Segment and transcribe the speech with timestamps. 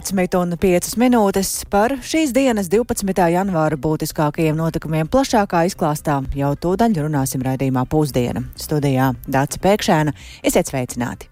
[0.00, 3.12] 12 un 5 minūtes par šīs dienas 12.
[3.34, 8.46] janvāra būtiskākajiem notikumiem plašākā izklāstā jau tūdaļ runāsim raidījumā pusdiena.
[8.56, 10.14] Studijā Dāca Pēkšēna.
[10.40, 11.28] Esiet sveicināti!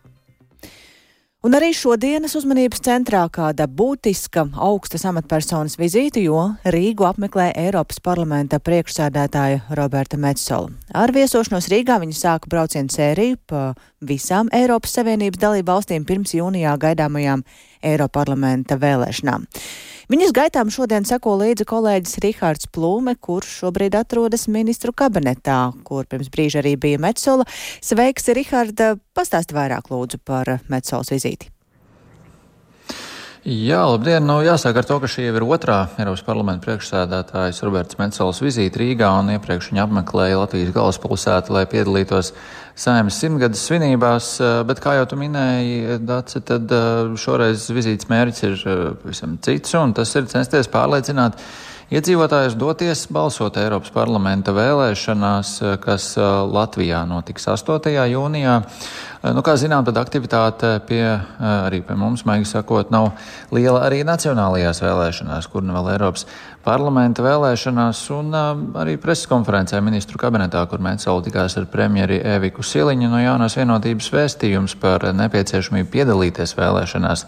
[1.46, 8.58] Un arī šodienas uzmanības centrā kāda būtiska augstas amatpersonas vizīte, jo Rīgu apmeklē Eiropas parlamenta
[8.58, 10.74] priekšsēdētāja Roberta Metsola.
[10.92, 13.62] Ar viesošanos Rīgā viņa sāka braucienu sēriju pa
[14.04, 17.46] visām Eiropas Savienības dalību valstīm pirms jūnijā gaidāmajām
[17.82, 19.46] Eiroparlamenta vēlēšanām.
[20.08, 26.32] Viņas gaitām šodien seko līdzi kolēģis Rihards Plūme, kurš šobrīd atrodas ministru kabinetā, kur pirms
[26.32, 27.44] brīža arī bija Metsola.
[27.84, 28.94] Sveiks, Riharda!
[29.12, 31.52] Pastāst vairāk lūdzu par Metsolas vizīti.
[33.48, 34.26] Jā, labdien!
[34.28, 38.76] Nu, jāsāk ar to, ka šī jau ir otrā Eiropas parlamenta priekšsēdētājas Roberts Metsols vizīte
[38.82, 42.34] Rīgā un iepriekš viņa apmeklēja Latvijas galvaspilsētu, lai piedalītos
[42.76, 44.28] saimnes simtgades svinībās,
[44.68, 46.74] bet kā jau tu minēji, Dace, tad
[47.16, 48.60] šoreiz vizītes mērķis ir
[49.00, 51.40] pavisam cits un tas ir censties pārliecināt
[51.88, 56.10] Iedzīvotājus doties balsot Eiropas parlamenta vēlēšanās, kas
[56.52, 57.88] Latvijā notiks 8.
[58.12, 58.56] jūnijā.
[59.32, 61.00] Nu, kā zinām, tad aktivitāte pie,
[61.40, 63.14] arī pie mums, maigi sakot, nav
[63.56, 66.26] liela arī nacionālajās vēlēšanās, kur nu vēl Eiropas
[66.66, 73.08] parlamenta vēlēšanās un arī preses konferencē ministru kabinetā, kur Mēnsauli tikās ar premjeri Eviku Siliņu
[73.08, 77.24] no jaunās vienotības vēstījums par nepieciešamību piedalīties vēlēšanās.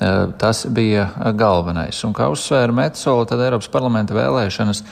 [0.00, 2.00] Eh, tas bija galvenais.
[2.04, 4.82] Un kā uzsvēra Metsola, tad Eiropas parlamenta vēlēšanas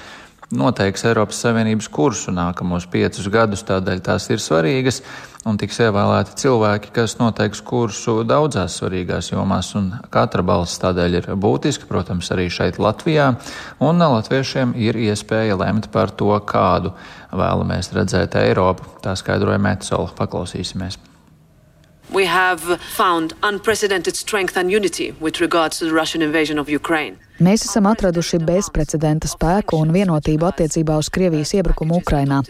[0.55, 5.01] noteiks Eiropas Savienības kursu nākamos piecus gadus, tādēļ tās ir svarīgas
[5.49, 11.31] un tiks ievēlēti cilvēki, kas noteiks kursu daudzās svarīgās jomās, un katra balss tādēļ ir
[11.35, 13.33] būtiska, protams, arī šeit Latvijā,
[13.83, 16.95] un latviešiem ir iespēja lemt par to, kādu
[17.33, 18.87] vēlamies redzēt Eiropu.
[19.03, 20.13] Tā skaidroja Metsola.
[20.15, 21.01] Paklausīsimies.
[22.13, 27.17] We have found unprecedented strength and unity with regards to the Russian invasion of Ukraine.
[27.43, 32.43] Mēs esam atraduši bezprecedenta spēku un vienotību attiecībā uz Krievijas iebrukumu Ukrainā.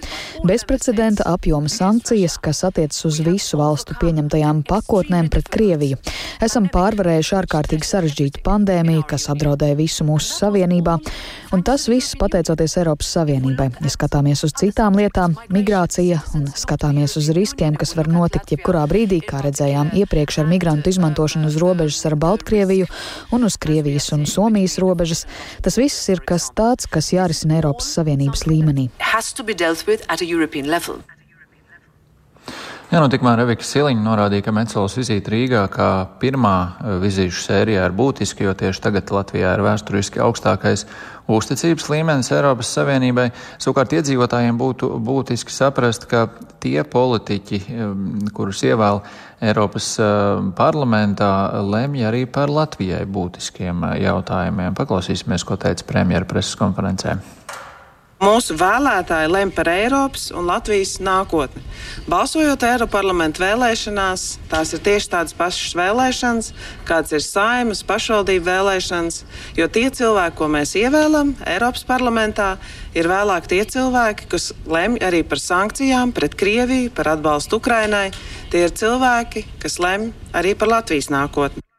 [0.45, 6.01] Bezprecedenta apjoma sankcijas, kas attiecas uz visu valstu pieņemtajām pakotnēm pret Krieviju.
[6.45, 10.99] Esam pārvarējuši ārkārtīgi sarežģītu pandēmiju, kas apdraudēja visu mūsu savienībā,
[11.57, 13.71] un tas viss pateicoties Eiropas Savienībai.
[13.81, 19.23] Ja skatāmies uz citām lietām, migrācija un skatāmies uz riskiem, kas var notikt jebkurā brīdī,
[19.25, 22.89] kā redzējām iepriekš ar migrantu izmantošanu uz robežas ar Baltkrieviju
[23.37, 25.27] un uz Krievijas un Somijas robežas.
[25.63, 28.89] Tas viss ir kas tāds, kas jārisina Eiropas Savienības līmenī.
[32.93, 35.87] Jā, nu, tikmēr Revika Siliņa norādīja, ka Metsolas vizīte Rīgā kā
[36.21, 40.85] pirmā eh, vizīšu sērijā ir būtiska, jo tieši tagad Latvijā ir vēsturiski augstākais
[41.33, 43.31] uzticības līmenis Eiropas Savienībai.
[43.57, 46.27] Savukārt iedzīvotājiem būtu būtiski saprast, ka
[46.61, 47.65] tie politiķi,
[48.37, 49.01] kurus ievēl
[49.41, 51.33] Eiropas eh, parlamentā,
[51.65, 54.77] lemj arī par Latvijai būtiskiem jautājumiem.
[54.77, 57.23] Paklausīsimies, ko teica premjera preses konferencē.
[58.23, 61.59] Mūsu vēlētāji lem par Eiropas un Latvijas nākotni.
[62.07, 66.53] Balsojot Eiroparlamentu vēlēšanās, tās ir tieši tādas pašas vēlēšanas,
[66.87, 69.19] kādas ir saimas, pašvaldību vēlēšanas,
[69.59, 72.53] jo tie cilvēki, ko mēs ievēlam Eiropas parlamentā,
[72.95, 78.13] ir vēlāk tie cilvēki, kas lemj arī par sankcijām pret Krieviju, par atbalstu Ukrainai.
[78.55, 81.72] Tie ir cilvēki, kas lemj arī par Latvijas nākotni.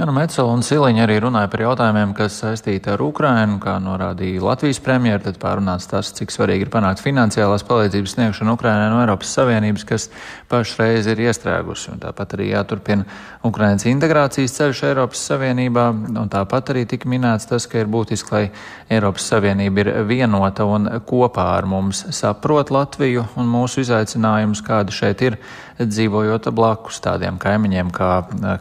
[0.00, 4.40] Jā, nu Metsola un Siliņa arī runāja par jautājumiem, kas saistīti ar Ukrainu, kā norādīja
[4.40, 9.34] Latvijas premjera, tad pārunāts tas, cik svarīgi ir panākt finansiālās palīdzības sniegšanu Ukrainai no Eiropas
[9.36, 10.08] Savienības, kas
[10.48, 13.04] pašreiz ir iestrēgusi, un tāpat arī jāturpina
[13.44, 18.46] Ukrainas integrācijas ceļš Eiropas Savienībā, un tāpat arī tika minēts tas, ka ir būtiski, lai
[18.88, 25.28] Eiropas Savienība ir vienota un kopā ar mums saprot Latviju un mūsu izaicinājumus, kādi šeit
[25.28, 25.42] ir
[25.80, 28.10] dzīvojot blakus tādiem kaimiņiem kā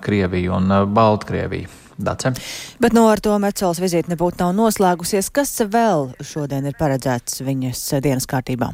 [0.03, 1.28] Krievija un Baltkrievija.
[1.99, 2.31] Dace.
[2.79, 5.27] Bet no nu, ar to Mecols vizīte nebūtu nav noslēgusies.
[5.35, 8.71] Kas vēl šodien ir paredzēts viņas dienas kārtībā?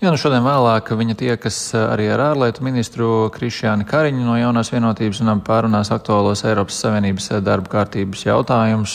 [0.00, 5.20] Jā, nu šodien vēlāk viņa tiekas arī ar ārlietu ministru Krišjānu Kariņu no jaunās vienotības
[5.20, 8.94] un pārunās aktuālos Eiropas Savienības darba kārtības jautājumus.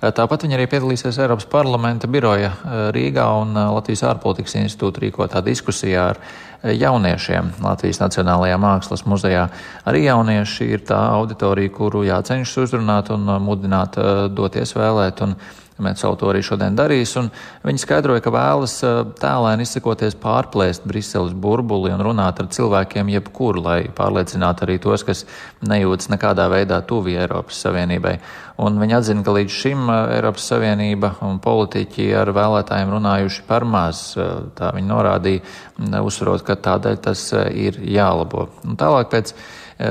[0.00, 2.54] Tāpat viņa arī piedalīsies Eiropas parlamenta biroja
[2.96, 6.20] Rīgā un Latvijas ārpolitikas institūta rīkotā diskusijā ar
[6.64, 9.46] jauniešiem Latvijas Nacionālajā Mākslas muzejā.
[9.88, 15.20] Arī jaunieši ir tā auditorija, kuru jācenšas uzrunāt un mudināt eh, doties vēlēt.
[15.24, 15.36] Un
[15.80, 17.30] Metsola to arī šodien darīs, un
[17.64, 23.60] viņi skaidroja, ka vēlas eh, tēlēni izsakoties pārplēst Briseles burbuli un runāt ar cilvēkiem jebkur,
[23.64, 25.24] lai pārliecinātu arī tos, kas
[25.64, 28.18] nejūtas nekādā veidā tuvi Eiropas Savienībai.
[28.60, 33.64] Un viņi atzina, ka līdz šim eh, Eiropas Savienība un politiķi ar vēlētājiem runājuši par
[33.64, 34.02] maz.
[34.20, 35.46] Eh, tā viņi norādīja,
[36.04, 37.24] uzsverot, ka tādēļ tas
[37.56, 38.50] ir jālabo.
[38.68, 39.32] Un tālāk pēc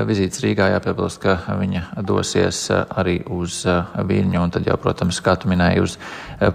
[0.06, 5.50] vizītes Rīgā jāpiebilst, ka viņa dosies arī uz Viļņu un tad jau, protams, kā tu
[5.50, 5.96] minēji, uz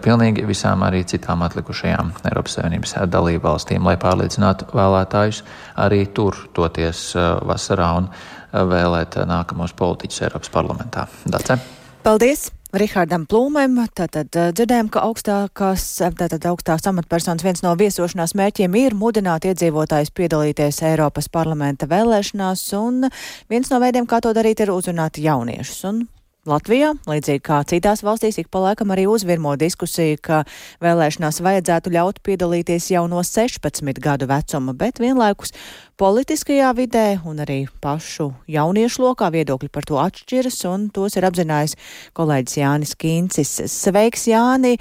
[0.05, 5.43] pilnīgi visām arī citām atlikušajām Eiropas Savienības dalību valstīm, lai pārliecinātu vēlētājus
[5.85, 7.07] arī tur toties
[7.45, 8.11] vasarā un
[8.55, 11.09] vēlēt nākamos politiķus Eiropas parlamentā.
[11.27, 11.59] Dace?
[12.05, 12.54] Paldies!
[12.75, 13.77] Rihardam Plūmēm.
[13.95, 15.85] Tātad dzirdējām, ka augstākās,
[16.19, 23.07] tātad augstās amatpersonas viens no viesošanās mērķiem ir mudināt iedzīvotājus piedalīties Eiropas parlamenta vēlēšanās, un
[23.51, 25.79] viens no veidiem, kā to darīt, ir uzrunāt jauniešus.
[25.91, 26.03] Un
[26.45, 30.43] Latvijā, līdzīgi kā citās valstīs, ik pa laikam arī uzvirmo diskusija, ka
[30.83, 35.55] vēlēšanās vajadzētu ļaut piedalīties jau no 16 gadu vecuma, bet vienlaikus
[35.97, 41.77] politiskajā vidē un arī pašu jauniešu lokā viedokļi par to atšķiras, un tos ir apzinājis
[42.13, 43.57] kolēģis Jānis Kīncis.
[43.73, 44.77] Sveiks, Jāni!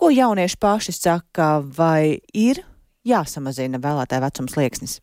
[0.00, 2.64] Ko jaunieši paši saka, vai ir
[3.04, 5.02] jāsamazina vēlētāju vecums liekas?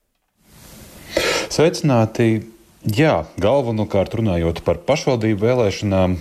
[1.54, 2.58] Sveicināti!
[2.88, 6.14] Jā, galvenokārt runājot par pašvaldību vēlēšanām,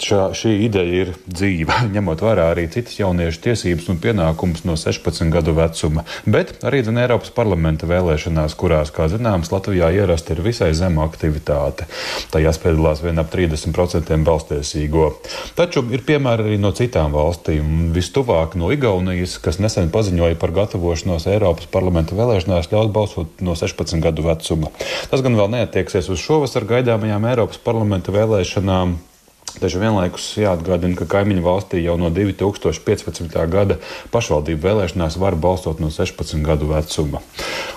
[0.00, 5.30] šā, šī ideja ir dzīva, ņemot vērā arī citas jauniešu tiesības un pienākumus no 16
[5.32, 10.72] gadu vecuma, bet arī zin, Eiropas parlamenta vēlēšanās, kurās, kā zināms, Latvijā ierasta ir visai
[10.76, 11.86] zema aktivitāte.
[12.34, 15.10] Tajās piedalās vien ap 30% balstiesīgo.
[15.58, 17.92] Taču ir piemēri arī no citām valstīm.
[17.94, 24.02] Vistuvāk no Igaunijas, kas nesen paziņoja par gatavošanos Eiropas parlamenta vēlēšanās ļaut balsot no 16
[24.04, 24.72] gadu vecuma.
[25.10, 28.98] Tas gan vēl neatieksies uz šovasar gaidāmajām Eiropas parlamenta vēlēšanām.
[29.60, 33.38] Taču vienlaikus jāatgādina, ka kaimiņu valstī jau no 2015.
[33.52, 33.78] gada
[34.14, 37.22] pašvaldību vēlēšanās var balsot no 16 gadu vecuma.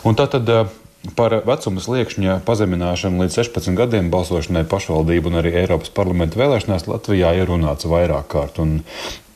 [0.08, 0.68] Un tātad eh,
[1.16, 7.32] Par vecuma sliekšņa pazemināšanu līdz 16 gadiem balsošanai pašvaldību un arī Eiropas parlamenta vēlēšanās Latvijā
[7.38, 8.60] ir runāts vairāk kārt.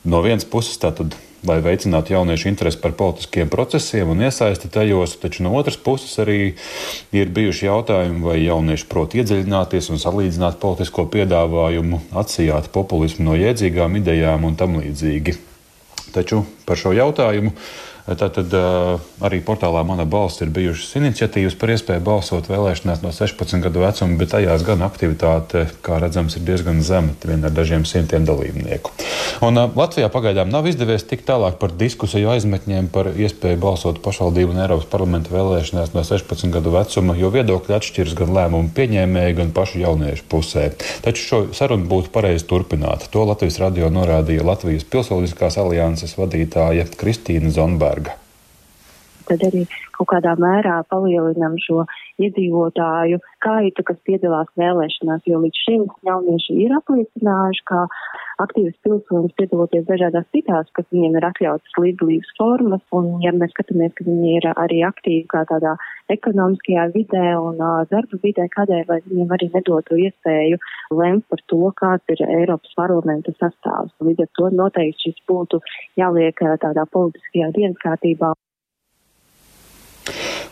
[0.04, 1.16] No vienas puses tātad
[1.48, 6.54] lai veicinātu jauniešu interesi par politiskiem procesiem un iesaisti tajos, taču no otras puses arī
[7.16, 13.98] ir bijuši jautājumi, vai jaunieši prot iedziļināties un salīdzināt politisko piedāvājumu, atsijāt populismu no jēdzīgām
[14.02, 15.38] idejām un tam līdzīgi.
[16.12, 17.56] Taču par šo jautājumu
[18.08, 18.54] Tātad
[19.22, 24.18] arī portālā Mana balss ir bijušas iniciatīvas par iespēju balsot vēlēšanās no 16 gadu vecuma,
[24.18, 28.94] bet tajās gan aktivitāte, kā redzams, ir diezgan zema, vien ar dažiem simtiem dalībnieku.
[29.46, 34.64] Un Latvijā pagaidām nav izdevies tik tālāk par diskusiju aizmetņiem par iespēju balsot pašvaldību un
[34.66, 39.84] Eiropas parlamenta vēlēšanās no 16 gadu vecuma, jo viedokļi atšķiras gan lēmumu pieņēmēju, gan pašu
[39.84, 40.68] jauniešu pusē.
[41.06, 43.08] Taču šo sarunu būtu pareizi turpināt.
[43.14, 48.16] To Latvijas radio norādīja Latvijas Pilsoniskās alianses vadītāja Kristīna Zonberga dārga.
[49.28, 49.66] Tad arī
[49.98, 51.86] kaut kādā mērā palielinam šo
[52.22, 57.86] iedzīvotāju skaitu, kas piedalās vēlēšanās, jo līdz šim jaunieši ir apliecinājuši, ka
[58.42, 63.94] aktīvas pilsoņas piedaloties dažādās citās, kas viņiem ir atļautas līdzdalības formas, un ja mēs skatāmies,
[63.98, 65.76] ka viņi ir arī aktīvi kā tādā
[66.14, 70.60] ekonomiskajā vidē un uh, darba vidē, kādēļ, lai viņiem arī nedotu iespēju
[70.98, 73.94] lemt par to, kāds ir Eiropas parlamenta sastāvs.
[74.04, 75.62] Līdz ar to noteikti šis būtu
[76.00, 78.34] jāliek tādā politiskajā dienas kārtībā.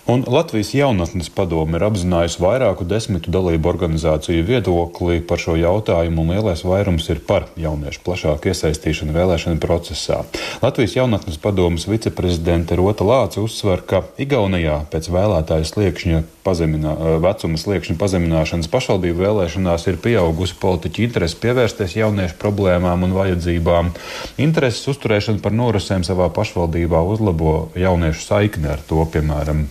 [0.10, 6.34] Un Latvijas jaunatnes padome ir apzinājusi vairāku desmitu dalību organizāciju viedokli par šo jautājumu, un
[6.34, 10.24] lielais vairums ir par jauniešu plašāku iesaistīšanu vēlēšanu procesā.
[10.64, 18.02] Latvijas jaunatnes padomes viceprezidente Rota Lāca uzsver, ka Igaunijā pēc vēlētāju sliekšņa pazeminā, vecuma sliekšņa
[18.02, 23.94] pazemināšanas pašvaldību vēlēšanās ir pieaugusi politiķu interese pievērsties jauniešu problēmām un vajadzībām.
[24.42, 29.68] Intereses uzturēšana par norisēm savā pašvaldībā uzlabo jauniešu saikni ar to, piemēram,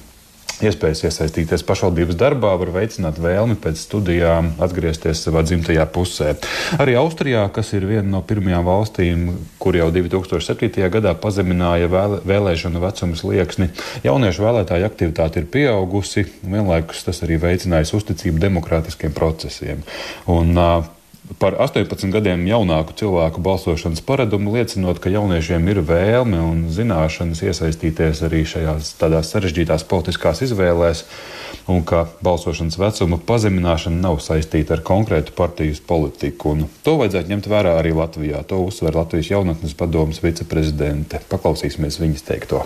[0.64, 6.34] iespējas iesaistīties pašvaldības darbā, var veicināt vēlmi pēc studijām atgriezties savā dzimtajā pusē.
[6.82, 9.24] Arī Austrijā, kas ir viena no pirmajām valstīm,
[9.62, 10.82] kur jau 2007.
[10.92, 13.70] gadā pazemināja vēle, vēlēšanu vecuma slieksni,
[14.06, 19.84] jauniešu vēlētāju aktivitāte ir pieaugusi, un vienlaikus tas arī veicinājis uzticību demokrātiskiem procesiem.
[20.26, 20.97] Un, uh,
[21.36, 28.22] par 18 gadiem jaunāku cilvēku balsošanas paradumu, liecinot, ka jauniešiem ir vēlme un zināšanas iesaistīties
[28.24, 31.04] arī šajās tādās sarežģītās politiskās izvēlēs,
[31.68, 36.56] un ka balsošanas vecuma pazemināšana nav saistīta ar konkrētu partijas politiku.
[36.56, 38.42] Un to vajadzētu ņemt vērā arī Latvijā.
[38.48, 41.20] To uzsver Latvijas jaunatnes padomas viceprezidente.
[41.28, 42.64] Paklausīsimies viņas teikto.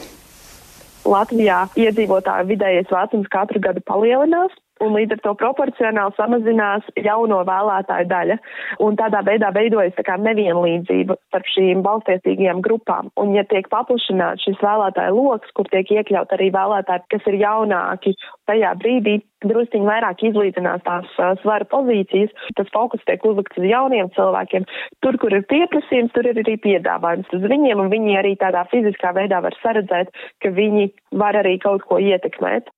[1.03, 8.09] Latvijā iedzīvotāju vidējais vecums katru gadu palielinās, un līdz ar to proporcionāli samazinās jauno vēlētāju
[8.11, 8.39] daļa.
[8.85, 13.13] Un tādā veidā veidojas tā kā nevienlīdzība starp šīm balstiesīgajām grupām.
[13.21, 18.17] Un ja tiek paplašināts šis vēlētāju lokus, kur tiek iekļaut arī vēlētāji, kas ir jaunāki,
[18.51, 24.11] tajā brīdī drusciņi vairāk izlīdzinās tās uh, svara pozīcijas, tas fokus tiek uzlikts uz jauniem
[24.17, 24.67] cilvēkiem.
[25.05, 29.15] Tur, kur ir pieprasījums, tur ir arī piedāvājums uz viņiem, un viņi arī tādā fiziskā
[29.17, 30.13] veidā var saredzēt,
[30.43, 32.71] ka viņi var arī kaut ko ietekmēt.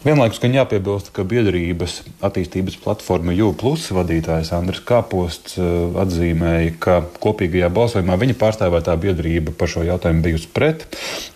[0.00, 5.66] Vienlaikus gan jāpiebilst, ka biedrības attīstības platforma UPLUS vadītājs Andris Kāposts eh,
[6.00, 10.86] atzīmēja, ka kopīgajā balsojumā viņa pārstāvētā biedrība par šo jautājumu bijusi pret,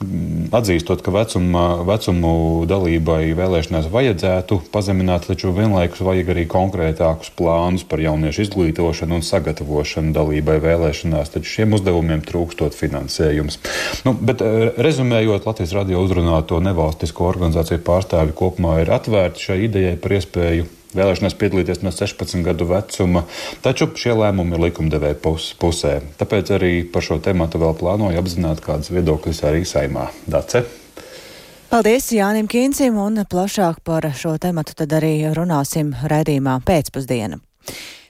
[0.00, 2.30] mm, atzīstot, ka vecuma, vecumu
[2.71, 10.16] dalībai vēlēšanās vajadzētu pazemināt, taču vienlaikus vajag arī konkrētākus plānus par jauniešu izglītošanu un sagatavošanu
[10.16, 13.61] dalībai vēlēšanās, taču šiem uzdevumiem trūkstot finansējums.
[14.09, 19.64] Nu, bet eh, rezumējot Latvijas radio uzrunāto nevalstisko organizāciju pārstāvi kopumā, kopumā ir atvērti šai
[19.66, 23.25] idejai par iespēju vēlēšanās piedalīties no 16 gadu vecuma,
[23.62, 26.00] taču šie lēmumi ir likumdevēja pus, pusē.
[26.20, 30.11] Tāpēc arī par šo tēmu vēl plānoju apzināt, kādas viedokļas arī saimā.
[30.30, 30.62] Dace.
[31.73, 37.40] Paldies Jānim Kīncim un plašāk par šo tematu tad arī runāsim raidījumā pēcpusdiena.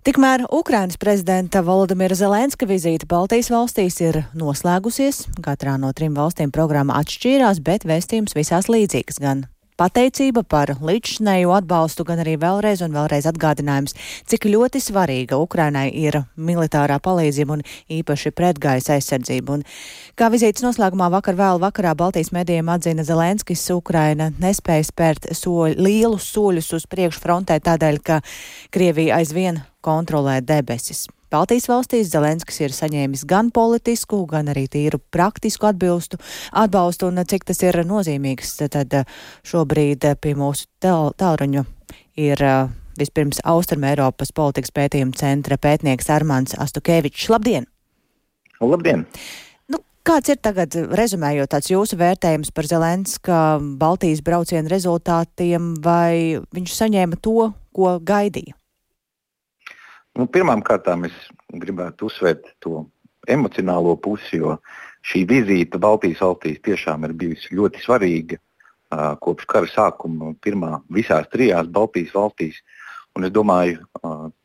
[0.05, 5.23] Tikmēr Ukrainas prezidenta Volodimira Zelenska vizīte Baltijas valstīs ir noslēgusies.
[5.41, 9.47] Katrā no trim valstīm programma atšķīrās, bet vēstījums visās līdzīgs gan
[9.81, 13.97] pateicība par līdzšinēju atbalstu, gan arī vēlreiz un vēlreiz atgādinājums,
[14.31, 17.65] cik ļoti svarīga Ukrainai ir militārā palīdzība un
[17.99, 19.59] īpaši pretgaisa aizsardzība.
[19.59, 19.67] Un,
[20.19, 26.31] kā vizītes noslēgumā vakar vēl vakarā Baltijas medijiem atzina Zelenskis, Ukraina nespēja spērt soļ, lielus
[26.35, 28.23] soļus uz priekšu frontē tādēļ, ka
[28.75, 31.07] Krievija aizvien kontrolē debesis.
[31.35, 36.21] Baltijas valstīs Zelenskis ir saņēmis gan politisku, gan arī tīru praktisku atbilstu,
[36.55, 38.95] atbalstu, un cik tas ir nozīmīgs, tad
[39.43, 41.65] šobrīd pie mūsu tālruņu
[42.23, 42.45] ir
[43.01, 47.27] vispirms Austrum Eiropas politikas pētījuma centra pētnieks Armāns Astukevičs.
[47.35, 47.67] Labdien!
[48.63, 49.03] Labdien!
[49.67, 53.45] Nu, Kāds ir tagad, rezumējot tāds jūsu vērtējums par Zelenska
[53.81, 58.55] Baltijas braucienu rezultātiem, vai viņš saņēma to, ko gaidīja?
[60.15, 61.15] Nu, Pirmām kārtām es
[61.59, 62.85] gribētu uzsvērt to
[63.27, 64.59] emocionālo pusi, jo
[65.11, 68.39] šī vizīte Baltijas valstīs tiešām ir bijusi ļoti svarīga
[69.25, 72.63] kopš kara sākuma, pirmā visās trijās Baltijas valstīs.
[73.19, 73.83] Un es domāju,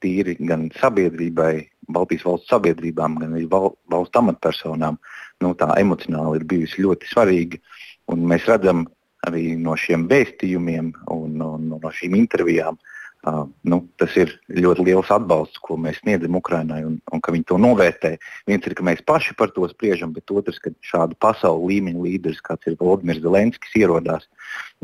[0.02, 1.54] tīri gan sabiedrībai,
[1.94, 4.98] Baltijas valsts sabiedrībām, gan arī val, valsts amatpersonām,
[5.42, 7.62] nu, tā emocionāli ir bijusi ļoti svarīga.
[8.10, 8.88] Un mēs redzam
[9.30, 14.30] arī no šiem vēstījumiem un, un, un no šīm intervijām, uh, Uh, nu, tas ir
[14.48, 18.14] ļoti liels atbalsts, ko mēs sniedzam Ukraiņai, un, un ka viņi to novērtē.
[18.48, 22.40] Viens ir, ka mēs paši par to spriežam, bet otrs, ka šādu pasaules līmeņa līderis,
[22.46, 24.30] kāds ir Vladimirs Zelenskis, ierodās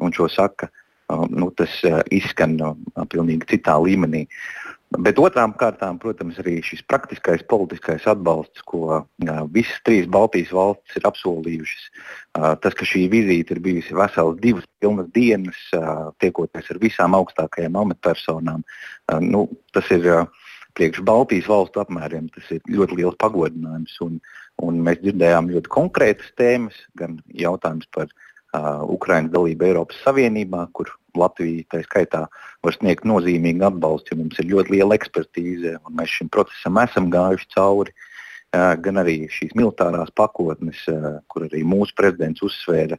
[0.04, 2.76] un šo saka, uh, nu, tas uh, izskan uh,
[3.08, 4.26] pilnīgi citā līmenī.
[4.28, 10.54] Uh, Bet otrām kārtām, protams, arī šis praktiskais politiskais atbalsts, ko uh, visas trīs Baltijas
[10.56, 11.86] valstis ir apsolījušas.
[12.62, 15.60] Tas, ka šī vizīte ir bijusi veselas divas pilnas dienas,
[16.20, 18.66] tiekoties ar visām augstākajām amatpersonām,
[19.24, 20.04] nu, tas ir
[20.76, 22.28] priekš Baltijas valstu apmēriem
[22.68, 23.96] ļoti liels pagodinājums.
[24.06, 24.20] Un,
[24.66, 30.92] un mēs dzirdējām ļoti konkrētas tēmas, gan jautājums par uh, Ukraiņas dalību Eiropas Savienībā, kur
[31.20, 32.26] Latvija tā skaitā
[32.66, 37.12] var sniegt nozīmīgu atbalstu, jo mums ir ļoti liela ekspertīze un mēs šim procesam esam
[37.14, 37.96] gājuši cauri.
[38.56, 40.86] Gan arī šīs militārās pakotnes,
[41.28, 42.96] kur arī mūsu prezidents uzsvēra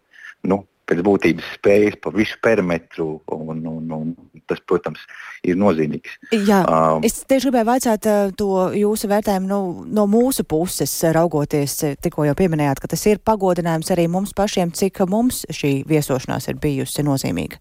[0.51, 5.03] nu, pēc būtības spējas pa visu perimetru, un, un, un tas, protams,
[5.47, 6.19] ir nozīmīgs.
[6.47, 8.09] Jā, um, es tieši gribēju vaicāt
[8.39, 9.61] to jūsu vērtējumu nu,
[9.99, 15.03] no mūsu puses, raugoties, tikko jau pieminējāt, ka tas ir pagodinājums arī mums pašiem, cik
[15.11, 17.61] mums šī viesošanās ir bijusi nozīmīga.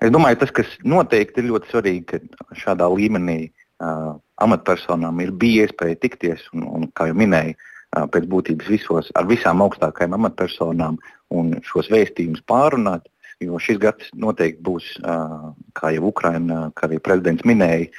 [0.00, 5.66] Es domāju, tas, kas noteikti ir ļoti svarīgi, ka šādā līmenī uh, amatpersonām ir bija
[5.66, 10.96] iespēja tikties, un, un kā jau minēju, uh, pēc būtības visos ar visām augstākajām amatpersonām
[11.36, 13.10] un šos vēstījumus pārunāt.
[13.40, 17.92] Jo šis gads noteikti būs, uh, kā jau Ukraina, kā arī prezidents minēja,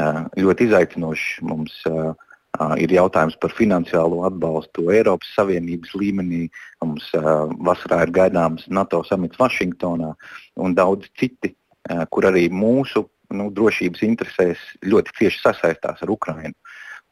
[0.00, 1.26] uh, ļoti izaicinošs.
[1.48, 2.12] Mums uh,
[2.80, 6.46] ir jautājums par finansiālo atbalstu Eiropas Savienības līmenī.
[6.84, 7.10] Mums
[7.66, 10.12] vasarā ir gaidāms NATO samits Vašingtonā
[10.62, 11.54] un daudz citi,
[12.10, 16.54] kur arī mūsu nu, drošības interesēs ļoti cieši sasaistās ar Ukrajinu.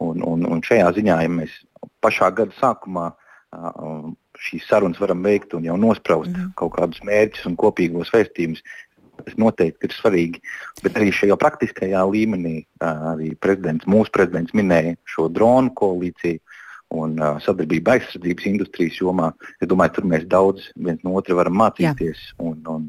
[0.03, 1.55] Un, un, un šajā ziņā, ja mēs
[2.03, 3.13] pašā gada sākumā
[4.45, 6.55] šīs sarunas varam veikt un jau nospraust mm.
[6.59, 8.65] kaut kādus mērķus un kopīgos vēstījumus,
[9.23, 10.43] Tas noteikti ir svarīgi.
[10.83, 16.43] Bet arī šajā praktiskajā līmenī arī prezidents, mūsu prezidents minēja šo dronu koalīciju
[16.95, 19.31] un uh, sadarbību aizsardzības industrijas jomā.
[19.61, 22.21] Es domāju, tur mēs daudz viens no otra varam mācīties.
[22.43, 22.85] Un, un,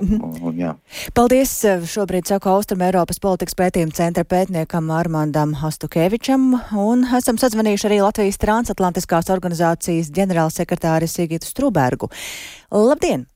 [0.00, 0.20] mhm.
[0.20, 0.74] un, un, jā.
[1.16, 1.54] Paldies!
[1.92, 6.52] Šobrīd saku Austrum Eiropas politikas pētījuma centra pētniekam Armandam Hastukevičam
[6.84, 12.12] un esam sazvanījuši arī Latvijas transatlantiskās organizācijas ģenerālsekretāri Sigitu Strubergu.
[12.70, 13.29] Labdien!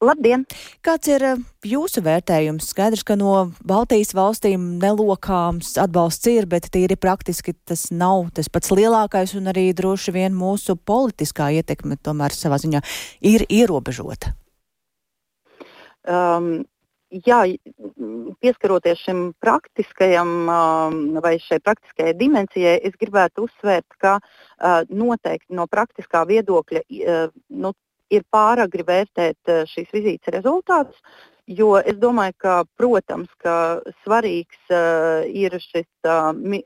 [0.00, 0.46] Labdien!
[0.80, 2.70] Kāds ir eh, jūsu vērtējums?
[2.72, 8.72] Skaidrs, ka no Baltijas valstīm nelokāms atbalsts ir, bet tīri praktiski tas nav tas pats
[8.72, 12.80] lielākais, un arī droši vien mūsu politiskā ietekme tomēr savā ziņā
[13.28, 14.32] ir ierobežota.
[16.08, 16.64] um,
[17.28, 17.42] jā,
[18.40, 20.32] pieskaroties šim praktiskajam
[21.20, 24.16] vai šai praktiskajai dimensijai, es gribētu uzsvērt, ka
[24.88, 26.86] noteikti no praktiskā viedokļa
[27.50, 27.76] nu,
[28.10, 30.98] ir pāragri vērtēt šīs vizītes rezultātus.
[31.50, 33.52] Jo es domāju, ka, protams, ka
[34.04, 36.60] svarīgs uh, ir šis uh, mi,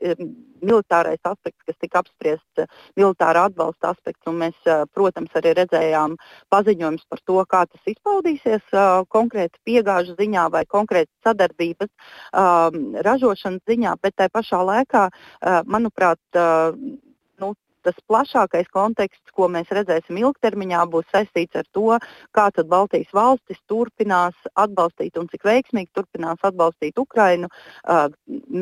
[0.61, 4.29] militārais aspekts, kas tika apspriests, uh, militāra atbalsta aspekts.
[4.29, 6.19] Mēs, uh, protams, arī redzējām
[6.53, 12.69] paziņojumus par to, kā tas izpaudīsies uh, konkrēti piegāžu ziņā vai konkrēti sadarbības uh,
[13.09, 16.77] ražošanas ziņā, bet tajā pašā laikā, uh, manuprāt, uh,
[17.41, 17.55] nu,
[17.85, 21.99] tas plašākais konteksts, ko mēs redzēsim ilgtermiņā, būs saistīts ar to,
[22.35, 27.47] kā Baltijas valstis turpinās atbalstīt un cik veiksmīgi turpinās atbalstīt Ukrainu,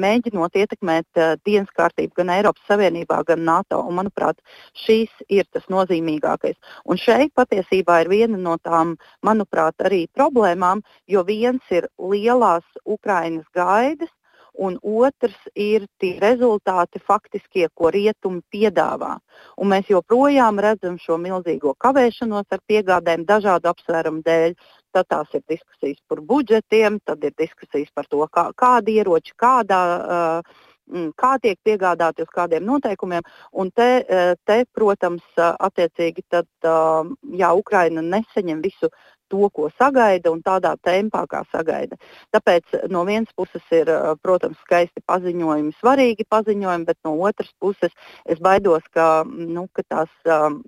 [0.03, 3.80] mēģinot ietekmēt dienas kārtību gan Eiropas Savienībā, gan NATO.
[3.88, 4.42] Un, manuprāt,
[4.86, 6.58] šīs ir tas nozīmīgākais.
[6.86, 13.48] Un šeit patiesībā ir viena no tām, manuprāt, arī problēmām, jo viens ir lielās Ukrainas
[13.56, 14.12] gaidas,
[14.53, 19.17] un otrs ir tie rezultāti faktiskie, ko rietumi piedāvā.
[19.57, 24.53] Un mēs joprojām redzam šo milzīgo kavēšanos ar piegādēm dažādu apsvērumu dēļ.
[24.93, 29.81] Tad tās ir diskusijas par budžetiem, tad ir diskusijas par to, kā, kādi ieroči, kādā.
[30.03, 30.69] Uh,
[31.17, 33.24] kā tiek piegādāti uz kādiem noteikumiem.
[33.51, 34.03] Un te,
[34.45, 38.89] te protams, attiecīgi tad, jā, Ukraina nesaņem visu
[39.33, 41.97] to, ko sagaida un tādā tempā, kā sagaida.
[42.35, 43.89] Tāpēc no vienas puses ir,
[44.21, 47.93] protams, skaisti paziņojumi, svarīgi paziņojumi, bet no otras puses
[48.29, 50.13] es baidos, ka, nu, ka tās.
[50.27, 50.61] Uh,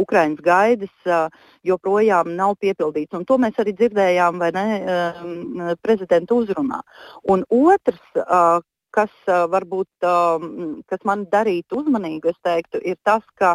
[0.00, 1.28] Ukraiņas gaidas uh,
[1.62, 3.14] joprojām nav piepildīts.
[3.14, 6.80] Un to mēs arī dzirdējām ne, uh, prezidenta uzrunā.
[7.30, 10.48] Un otrs, uh, kas uh, varbūt uh,
[10.90, 13.54] kas man darītu uzmanīgu, teiktu, ir tas, ka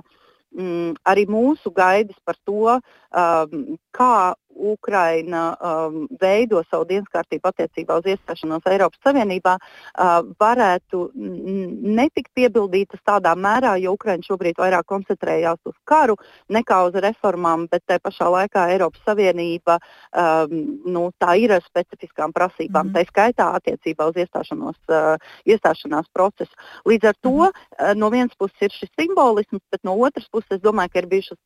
[0.56, 2.78] mm, arī mūsu gaidas par to,
[3.16, 11.10] um, kā Ukraina um, veido savu dienas kārtību attiecībā uz iestāšanos Eiropas Savienībā, uh, varētu
[11.16, 16.16] netikt piebildītas tādā mērā, jo Ukraina šobrīd vairāk koncentrējās uz karu
[16.50, 20.56] nekā uz reformām, bet te pašā laikā Eiropas Savienība um,
[20.88, 23.04] nu, tā ir ar specifiskām prasībām, mm -hmm.
[23.04, 26.56] tā skaitā attiecībā uz iestāšanos, uh, iestāšanās procesu.
[26.88, 27.92] Līdz ar to mm -hmm.
[27.92, 31.08] uh, no vienas puses ir šis simbolisms, bet no otras puses es domāju, ka ir
[31.08, 31.38] bijušas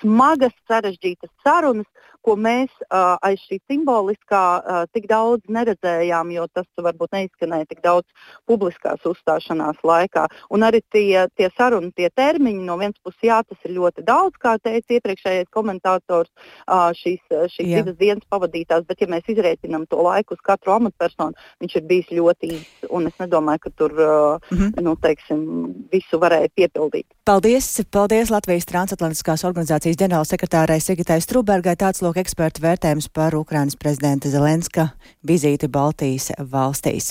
[0.00, 0.95] smagas, sarežģītas
[1.44, 1.86] sarunas,
[2.26, 7.82] ko mēs uh, aiz šī simboliskā uh, tik daudz neredzējām, jo tas varbūt neizskanēja tik
[7.84, 8.06] daudz
[8.50, 10.26] publiskās uzstāšanās laikā.
[10.50, 14.38] Un arī tie, tie saruni, tie termiņi, no vienas puses, jā, tas ir ļoti daudz,
[14.42, 16.32] kā teica iepriekšējais komentators,
[16.66, 17.22] uh, šīs,
[17.54, 17.82] šīs jā.
[17.82, 22.10] divas dienas pavadītās, bet ja mēs izrēķinām to laiku uz katru amatpersonu, viņš ir bijis
[22.16, 24.82] ļoti īss, un es nedomāju, ka tur uh, mm -hmm.
[24.82, 25.46] nu, teiksim,
[25.92, 27.06] visu varēja piepildīt.
[27.24, 27.70] Paldies!
[27.90, 31.74] Paldies Latvijas transatlantiskās organizācijas ģenerālsekretārai Sigitai Strubergai.
[31.74, 34.92] Tāds lūk ekspertu vērtējums par Ukrainas prezidenta Zelenska
[35.26, 37.10] vizīti Baltijas valstīs.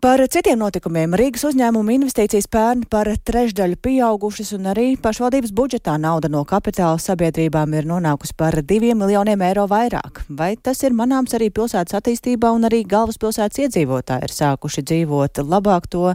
[0.00, 6.30] Par citiem notikumiem Rīgas uzņēmuma investīcijas pērn par trešdaļu pieaugušas un arī pašvaldības budžetā nauda
[6.32, 10.24] no kapitāla sabiedrībām ir nonākusi par diviem miljoniem eiro vairāk.
[10.32, 15.92] Vai tas ir manāms arī pilsētas attīstībā un arī galvaspilsētas iedzīvotāji ir sākuši dzīvot labāk
[15.92, 16.14] to?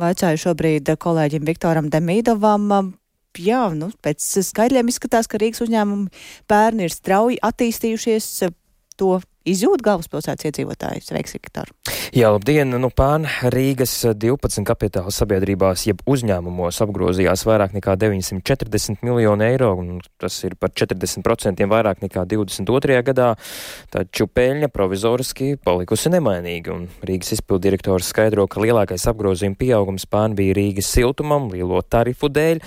[0.00, 2.96] Vaicāju šobrīd kolēģim Viktoram Demīdovam
[3.42, 6.10] jā, nu, pēc skaidriem izskatās, ka Rīgas uzņēmumi
[6.50, 8.30] pērni ir strauji attīstījušies.
[8.96, 11.04] To izjūt galvaspilsētas iedzīvotāji.
[11.06, 11.70] Sveiks, Viktor!
[12.14, 12.70] Jā, labdien!
[12.80, 20.00] Nu, pērn Rīgas 12 kapitāla sabiedrībās, jeb uzņēmumos apgrozījās vairāk nekā 940 miljonu eiro, un
[20.22, 23.00] tas ir par 40% vairāk nekā 22.
[23.06, 23.28] gadā,
[23.92, 30.38] taču peļņa provizoriski palikusi nemainīga, un Rīgas izpildu direktors skaidro, ka lielākais apgrozījuma pieaugums pērn
[30.38, 32.62] bija Rīgas siltumam, lielo tarifu dēļ.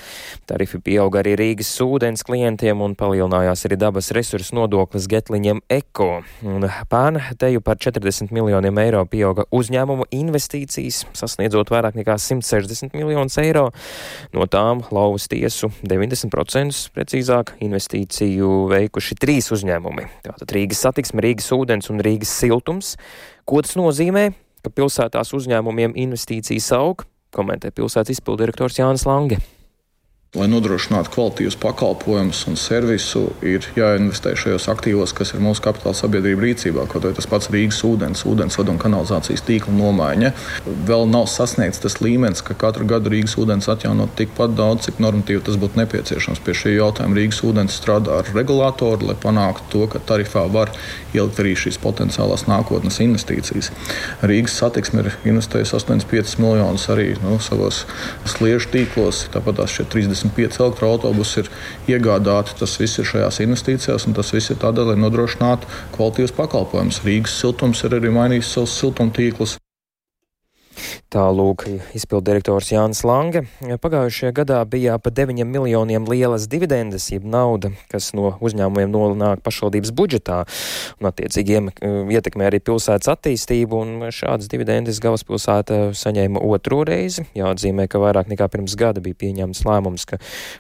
[0.50, 6.12] Tarifi pieauga arī Rīgas ūdens klientiem un palielinājās arī dabas resursu nodoklis Getliņiem Eko.
[6.46, 13.38] Un pērn teju par 40 miljoniem eiro pieauga uzņēmumu investīcijas, sasniedzot vairāk nekā 160 miljonus
[13.42, 13.70] eiro.
[14.36, 20.08] No tām lauvas tiesu 90% precīzāk investīciju veikuši trīs uzņēmumi.
[20.26, 22.96] Tātad Rīgas satiksme, Rīgas ūdens un Rīgas siltums.
[23.50, 24.30] Ko tas nozīmē?
[24.64, 27.06] Ka pilsētās uzņēmumiem investīcijas aug,
[27.36, 29.40] komentē pilsētas izpildirektors Jānis Lange.
[30.38, 36.44] Lai nodrošinātu kvalitīvus pakalpojumus un servisu, ir jāinvestē šajos aktīvos, kas ir mūsu kapitāla sabiedrība
[36.44, 36.84] rīcībā.
[36.92, 40.30] Kaut arī tas pats Rīgas ūdens, ūdensvadu un kanalizācijas tīkla nomaiņa.
[40.86, 45.42] Vēl nav sasniegts tas līmenis, ka katru gadu Rīgas ūdens atjaunot tikpat daudz, cik normatīvi
[45.48, 46.44] tas būtu nepieciešams.
[46.46, 50.70] Pie šī jautājuma Rīgas ūdens strādā ar regulātoru, lai panāktu to, ka tarifā var
[51.10, 53.72] ielikt arī šīs potenciālās nākotnes investīcijas.
[54.22, 57.88] Rīgas satiksme ir investējusi 85 miljonus arī nu, savos
[58.30, 61.52] sliežu tīklos, tāpat tās 30 45 elektroautobusi ir
[61.96, 62.58] iegādāti.
[62.60, 67.04] Tas viss ir šajās investīcijās, un tas viss ir tādēļ, lai nodrošinātu kvalitīvus pakalpojumus.
[67.08, 69.58] Rīgas siltums ir arī mainījis savus siltumtīklus.
[71.10, 71.64] Tālūk,
[71.98, 73.42] izpildirektors Jānis Lange.
[73.66, 79.90] Pagājušajā gadā bija ap 9 miljoniem lielas dividendes, jeb nauda, kas no uzņēmumiem nonāk pašvaldības
[79.98, 80.44] budžetā
[81.02, 81.56] un attiecīgi
[82.14, 83.80] ietekmē arī pilsētas attīstību,
[84.14, 87.26] šādas dividendes galvaspilsēta saņēma otro reizi.
[87.40, 90.20] Jāatzīmē, ka vairāk nekā pirms gada bija pieņemts lēmums, ka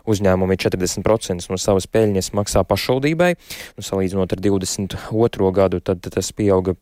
[0.09, 3.35] uzņēmumi 40% no savas peļņas maksā pašvaldībai,
[3.77, 5.53] un salīdzinot ar 22.
[5.61, 6.73] gadu, tad tas pieauga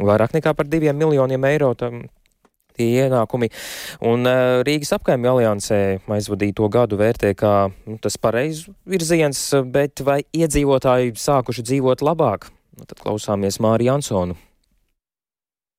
[0.00, 1.74] vairāk nekā par diviem miljoniem eiro.
[1.76, 2.06] Tam
[2.76, 3.50] tie ienākumi.
[4.10, 5.80] Un uh, Rīgas apkaimju aliansē
[6.10, 12.50] aizvadīto gadu vērtē kā nu, tas pareizs virziens, bet vai iedzīvotāji sākuši dzīvot labāk?
[12.78, 14.38] Nu, tad klausāmies Māriju Jansonu.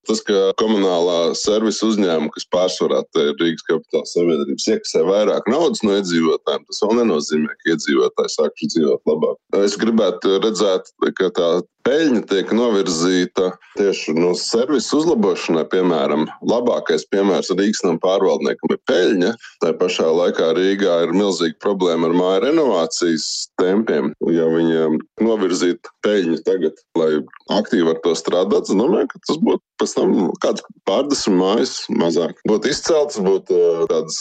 [0.09, 5.93] Tas, ka komunālā servisa uzņēmuma, kas pārsvarā ir Rīgas kapitāla sabiedrības, iekasē vairāk naudas no
[5.99, 9.37] iedzīvotājiem, tas vēl nenozīmē, ka iedzīvotāji sākuši dzīvot labāk.
[9.61, 11.51] Es gribētu redzēt, ka tā
[11.85, 15.63] peļņa tiek novirzīta tieši no servisa uzlabošanai.
[15.71, 19.31] Piemēram, labākais piemērs Rīgas nama pārvaldniekam ir peļņa.
[19.63, 23.27] Tā pašā laikā Rīgā ir milzīga problēma ar māju renovācijas
[23.61, 24.11] tempiem.
[24.31, 27.11] Ja viņiem novirzītu peļņu tagad, lai
[27.53, 30.13] aktīvi ar to strādātu, es domāju, ka tas būtu pēc tam
[30.43, 32.37] kāds pārdesmit mājas mazāk.
[32.49, 34.19] Būtu izceltas, būtu tādas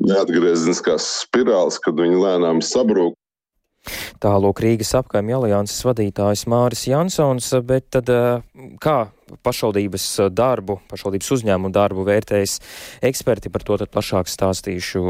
[0.00, 3.18] neatgriezeniskās spirāles, kad viņi lēnām sabrūk.
[4.22, 8.10] Tālūk Rīgas apkaimja alianses vadītājs Māris Jansons, bet tad
[8.82, 8.98] kā
[9.44, 12.58] pašvaldības darbu, pašvaldības uzņēmumu darbu vērtējas
[13.04, 15.02] eksperti, par to tad plašāk stāstīšu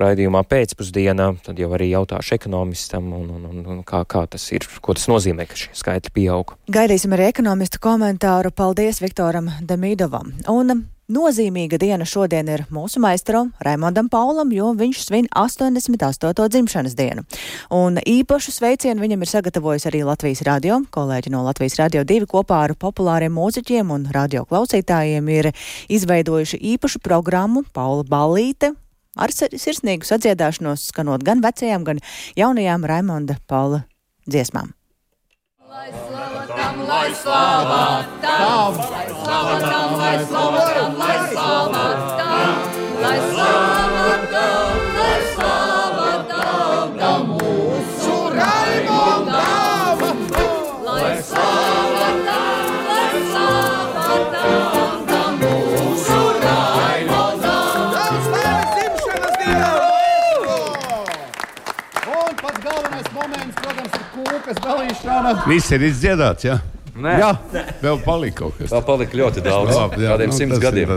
[0.00, 4.66] raidījumā pēcpusdienā, tad jau arī jautāšu ekonomistam un, un, un, un kā, kā tas ir,
[4.82, 6.56] ko tas nozīmē, ka šie skaitļi pieaug.
[6.72, 8.52] Gaidīsim arī ekonomistu komentāru.
[8.54, 10.32] Paldies Viktoram Demidovam.
[10.50, 16.34] Un Nozīmīga diena šodien ir mūsu maistram Raimondam Paulam, jo viņš svin 88.
[16.52, 17.24] dzimšanas dienu.
[17.72, 20.82] Un īpašu sveicienu viņam ir sagatavojis arī Latvijas radio.
[20.92, 25.50] Kolēģi no Latvijas radio 2 kopā ar populāriem mūziķiem un radio klausītājiem ir
[25.88, 28.74] izveidojuši īpašu programmu Paula Ballīte,
[29.16, 32.04] ar sirsnīgu sadziedāšanos, skanot gan vecajām, gan
[32.36, 33.86] jaunajām Raimonda Paula
[34.28, 34.74] dziesmām.
[35.72, 36.27] Lai tam,
[36.98, 41.86] lai slava tam, slava tam, lai slava tam, lai slava
[42.18, 42.54] tam,
[43.02, 49.98] lai slava tam, lai slava tam, tam mūsu Raimondam.
[50.88, 55.38] Lai slava tam, lai slava tam,
[62.42, 65.30] pats galvenais moments, protams, kūkas dalīšana.
[65.46, 66.58] Viss ir izdziedāts, jā?
[66.98, 67.14] Nē.
[67.22, 67.30] Jā,
[67.82, 68.72] vēl palika kaut kas.
[68.72, 69.76] Vēl palika ļoti daudz.
[69.76, 70.96] Labi, jā, Kādiem nu, simts gadiem.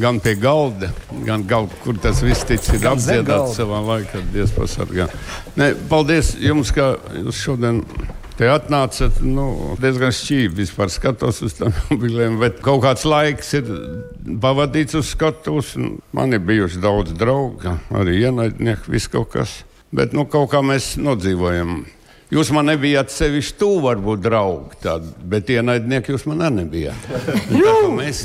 [0.00, 0.88] Gan pie galda,
[1.26, 3.52] gan kaut kur tas viss zem apdziedāts galda.
[3.58, 4.22] savā laikā.
[4.32, 5.10] Dievs pasargā.
[5.60, 7.82] Nē, paldies jums, ka jūs šodien
[8.38, 9.20] te atnācat.
[9.20, 13.68] Nu, diezgan šķīvi vispār skatos uz tām mobilēm, bet kaut kāds laiks ir
[14.40, 15.74] pavadīts uz skatuves.
[15.76, 19.58] un Man ir bijuši daudz draugu, arī ienaidnieki, viss kaut kas.
[19.92, 21.82] Bet nu, kaut kā mēs nodzīvojam.
[22.32, 27.10] Jūs man nebijāt sevišķi tuvu, varbūt draugi, tādi, bet ienaidnieki jūs man arī nebijāt.
[27.52, 28.22] Tā mēs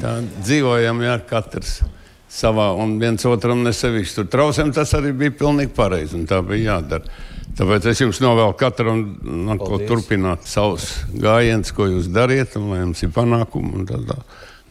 [0.00, 1.76] tā dzīvojam, jā, katrs
[2.34, 6.74] savā un viens otram nesevišķi tur traucējam, tas arī bija pilnīgi pareizi un tā bija
[6.74, 7.22] jādara.
[7.54, 9.54] Tāpēc es jums novēlu katram, no,
[9.86, 13.70] turpināt savus gājienus, ko jūs dariet, un lai jums ir panākumi.
[13.78, 14.16] Un tā, tā.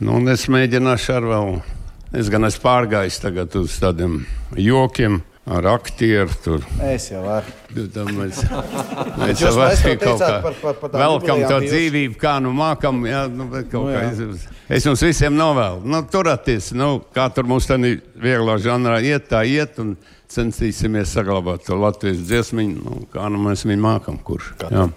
[0.03, 1.53] Nu, es mēģināšu ar vēl,
[2.19, 4.25] es gan esmu pārgājis tagad uz tādiem
[4.59, 5.21] jokiem.
[5.43, 6.61] Ar aktieru tur.
[6.87, 7.51] Es jau varu.
[7.91, 8.37] Tam mēs,
[9.19, 11.65] mēs jau esam kaut kā par- par- par velkam to jūs.
[11.73, 13.01] dzīvību, kā nu mākam.
[13.09, 14.03] Jā, nu, Nu, kā jā.
[14.13, 14.45] es,
[14.79, 15.81] es jums visiem novēlu.
[15.83, 17.91] Nu, turieties, nu, kā tur mums tādā
[18.23, 19.97] vieglā žanrā iet, tā iet un
[20.31, 24.53] censīsimies saglabāt to latviešu dziesmiņu, nu, kā nu mēs viņu mākam, kurš.
[24.71, 24.87] Jā.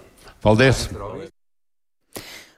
[0.41, 0.87] Paldies!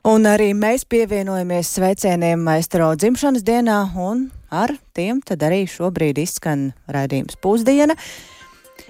[0.10, 6.72] Un arī mēs pievienojamies sveicieniem maistro dzimšanas dienā, un ar tiem tad arī šobrīd izskan
[6.92, 7.98] raidījums pusdiena.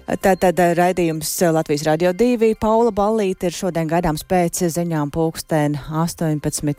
[0.10, 2.56] Tātad raidījums Latvijas Radio 2.
[2.58, 6.74] Paula Ballīte ir šodien gaidāms pēc ziņām pulksten 18.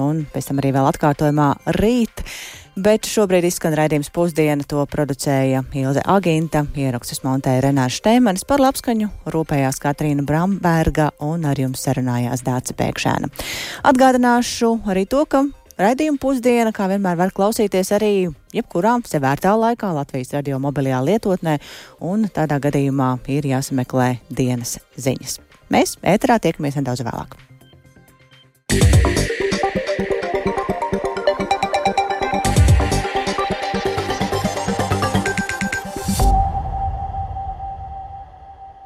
[0.00, 2.24] un pēc tam arī vēl atkārtojumā rīt.
[2.80, 9.10] Bet šobrīd izskan raidījums pusdiena, to producēja Ilze Aginta, ierakstus montēja Renārs Šteimanis par labskaņu,
[9.28, 13.28] rūpējās Katrīna Bramberga un ar jums sarunājās Dāca Pēkšēna.
[13.90, 15.44] Atgādināšu arī to, ka
[15.80, 18.12] Radījuma pusdiena, kā vienmēr, var klausīties arī
[18.52, 21.56] jebkurā sevērtā laikā Latvijas radio mobilajā lietotnē,
[22.04, 25.38] un tādā gadījumā ir jāsameklē dienas ziņas.
[25.72, 27.38] Mēs ēterā tiekamies nedaudz vēlāk.
[28.70, 29.09] Yeah.